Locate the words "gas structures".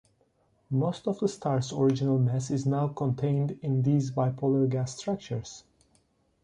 4.67-5.63